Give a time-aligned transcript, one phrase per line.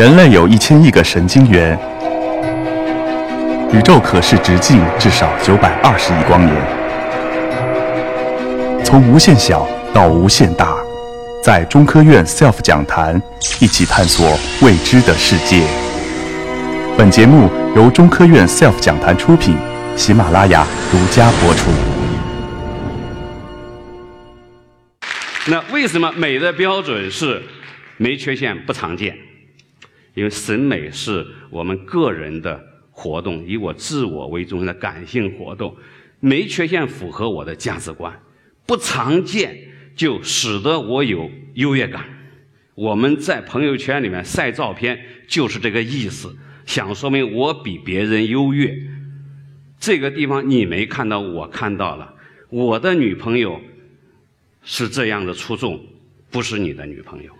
[0.00, 1.78] 人类有一千亿个神经元，
[3.70, 6.56] 宇宙可视直径至少九百二十亿光年。
[8.82, 10.74] 从无限小到无限大，
[11.44, 13.20] 在中科院 SELF 讲坛
[13.60, 15.66] 一起探索未知的世界。
[16.96, 19.54] 本节目由中科院 SELF 讲坛出品，
[19.96, 21.70] 喜马拉雅独家播出。
[25.44, 27.42] 那为什么美的标准是
[27.98, 29.14] 没缺陷、不常见？
[30.14, 35.76] 因为审美是我们个人的活动，以我自我为中心的感性活动，
[36.18, 38.20] 没缺陷符合我的价值观，
[38.66, 39.56] 不常见
[39.94, 42.04] 就使得我有优越感。
[42.74, 46.34] 我们在朋友圈里面晒照片就是这个意思，
[46.66, 48.74] 想说明我比别人优越。
[49.78, 52.14] 这个地方你没看到，我看到了。
[52.50, 53.60] 我的女朋友
[54.62, 55.80] 是这样的出众，
[56.30, 57.32] 不是你的女朋友。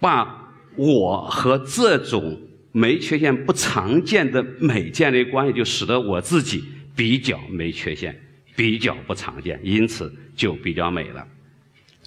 [0.00, 2.40] 把我和这种
[2.72, 8.18] 没缺陷、不常见的美建立关系，就使得我自己比较没缺陷、
[8.54, 11.26] 比较不常见，因此就比较美了。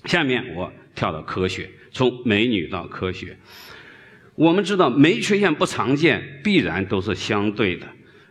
[0.06, 3.38] 下面我跳到科学，从美女到科学。
[4.36, 7.86] 我们知道，没缺陷、不常见必然都是相对的，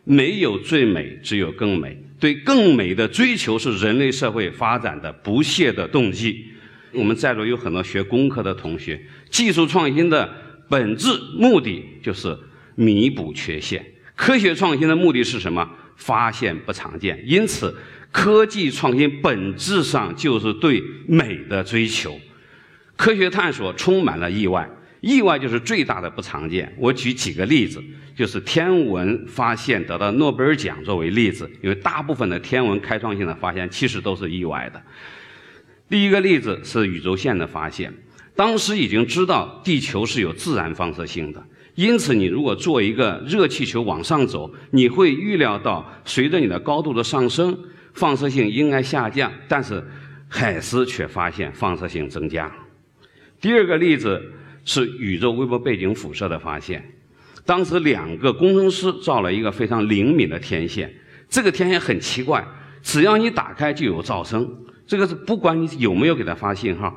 [0.05, 1.97] 没有最美，只有更美。
[2.19, 6.47] 对更美的追求是人类社会发展的不懈的动机。
[6.93, 10.33] 我们在座有很多学工科的同学，技术创新的
[10.69, 12.37] 本质目的就是
[12.75, 15.69] 弥补缺陷，科学创新的目的是什么？
[15.97, 17.23] 发现不常见。
[17.27, 17.77] 因此，
[18.11, 22.19] 科技创新本质上就是对美的追求。
[22.97, 24.67] 科学探索充满了意外，
[25.03, 26.75] 意外就是最大的不常见。
[26.79, 27.83] 我举几个例子，
[28.17, 34.83] 就是天文发现得到诺贝尔奖作为例子，因为大部分的天文开创性的发现其实都是意外的。
[35.91, 37.93] 第一个例子是宇宙线的发现，
[38.37, 47.59] 当时已经知道地球是有自然放射性的，因此你如果做一个热气球往上走，你会预料到随着你的高度的上升，
[47.93, 49.85] 放射性应该下降，但是
[50.29, 52.49] 海斯却发现放射性增加。
[53.41, 54.23] 第二个例子
[54.65, 56.89] 是宇宙微波背景辐射的发现，
[57.45, 60.95] 当时两个工程师造了一个非常灵敏的天线，
[61.29, 62.47] 这个天线很奇怪，
[62.81, 64.49] 只要你打开就有噪声。
[64.91, 66.93] 这个是不管你有没有给它发信号，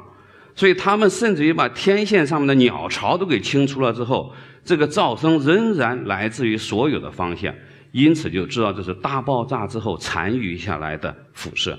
[0.56, 4.34] 所以他们甚至于把天线上面的鸟巢都给清除了之后，
[4.66, 7.54] 这个噪声仍然来自于所有的方向，
[7.92, 11.78] 因此就知道这是大爆炸之后残余下来的辐射。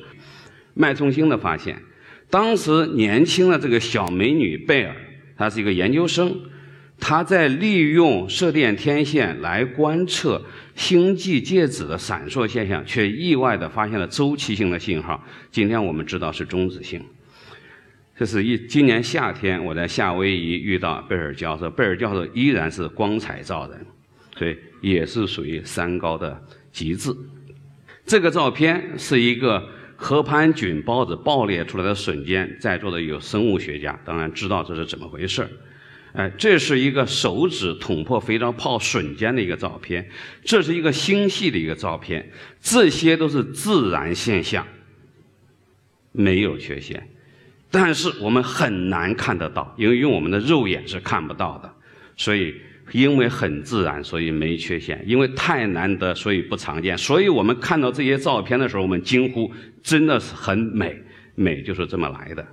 [0.74, 1.82] 脉冲星的发现，
[2.30, 4.94] 当时年轻的这个小美女贝尔，
[5.36, 6.32] 她是一个研究生。
[7.00, 10.42] 他在利用射电天线来观测
[10.74, 15.22] 星际介质的闪烁现象，却意外地发现了周期性的信号。
[15.50, 17.04] 今天我们知道是中子星。
[18.16, 23.84] 这是一今年夏天我在夏威夷遇到贝尔教授，贝尔教授依然是光彩照人，
[24.38, 26.40] 所以也是属于三高的
[26.72, 27.10] 极致。
[28.06, 35.48] 这个照片是一个河盘菌孢子爆裂出来的瞬间，在座的有生物学家，当然知道这是怎么回事儿。
[36.14, 40.08] 哎，这是一个手指捅破肥皂泡瞬间的一个照片，
[40.44, 42.30] 这是一个星系的一个照片，
[42.60, 44.64] 这些都是自然现象，
[46.12, 47.08] 没有缺陷，
[47.68, 51.74] 但是我们很难看得到，因为用我们的肉眼是看不到的，
[52.16, 52.54] 所以
[52.92, 56.96] 因为很自然，所以没缺陷；因为太难得，所以不常见。
[56.96, 60.96] 所以我们看到这些照片的时候，我们惊呼：真的是很美，
[61.34, 62.46] 美就是这么来的。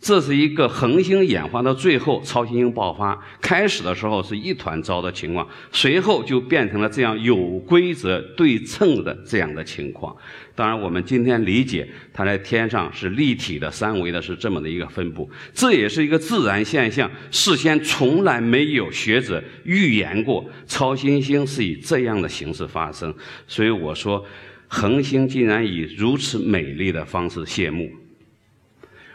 [0.00, 3.20] 这是一个恒星演化到最后，超新星爆发。
[3.40, 10.16] 开始的时候是一团糟的情况，随后就变成了这样有规则、对称的这样的情况。
[10.54, 15.28] 当然，我们今天理解它在天上是立体的、三维的，是这么的一个分布。
[15.52, 23.12] 这也是一个自然现象，事先从来没有学者预言过超新星是以这样的形式发生。
[23.48, 24.24] 所以我说，
[24.68, 27.90] 恒星竟然以如此美丽的方式谢幕。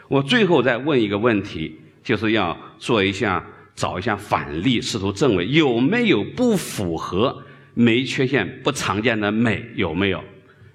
[0.08, 3.44] 我最后再问一个问题，就是要做一下
[3.74, 7.42] 找一下反例，试图证伪有没有不符合
[7.74, 10.22] 没缺陷、不常见的美有没有？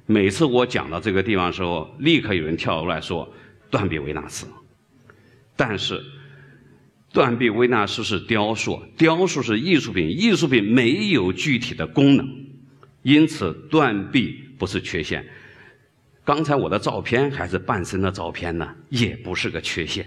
[0.06, 3.31] 每次我讲到这个地方的时候，立刻有人跳出来说
[3.69, 4.48] 断臂维纳斯。
[5.56, 6.04] 但是
[7.13, 12.27] 断臂维纳斯是雕塑，雕塑是艺术品，艺术品没有具体的功能，
[13.04, 15.25] 因此断臂不是缺陷。
[16.30, 20.06] 刚才我的照片还是半身的照片呢，也不是个缺陷，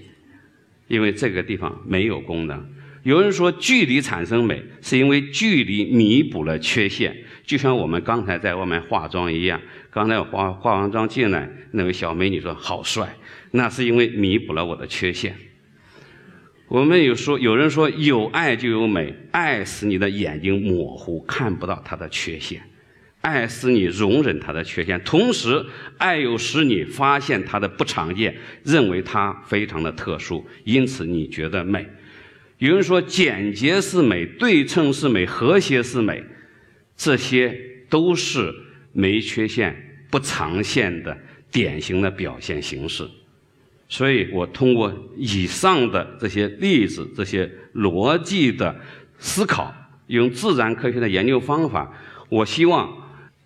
[0.86, 2.64] 因为这个地方没有功能。
[3.02, 7.12] 有人说距离产生美，是因为距离弥补了缺陷，
[7.44, 9.60] 就像我们刚才在外面化妆一样。
[9.90, 13.16] 刚才我化化完妆进来，那位小美女说好帅，
[13.50, 15.34] 那是因为弥补了我的缺陷。
[16.68, 22.60] 我们有说，有人说有爱就有美，爱使你的眼睛模糊，看不到它的缺陷；
[23.22, 25.64] 爱使你容忍它的缺陷，同时
[25.96, 31.88] 爱又使你发现它的不常见，认为它非常的特殊，因此你觉得美。
[32.58, 36.22] 有人说简洁是美，对称是美，和谐是美，
[36.96, 37.58] 这些
[37.88, 38.54] 都是
[38.92, 41.16] 没缺陷、不常见的
[41.50, 43.08] 典型的表现形式。
[43.88, 48.74] 所以我通过以上的这些例子、这些逻辑的
[49.18, 49.74] 思考，
[50.06, 51.92] 用自然科学的研究方法，
[52.28, 53.01] 我希望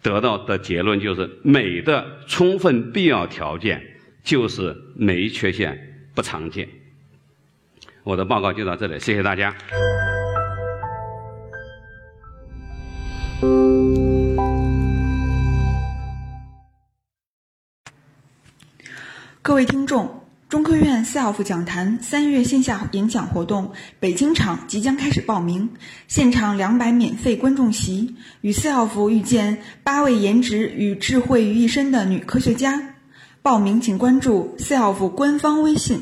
[0.07, 3.83] 得到的结论就是：美的充分必要条件
[4.23, 6.69] 就是没缺陷、不常见。
[8.05, 9.53] 我的报告就到这里，谢谢大家。
[19.43, 20.26] 各位听众。
[20.57, 25.69] 中科院 SELF 讲坛三月线下演讲活动北京场即将开始报名，
[26.09, 32.95] 现场两百免费观众席，与 SELF 遇见八位颜值与智慧于一身的女科学家。
[33.43, 36.01] 报名请关注 SELF 官方微信。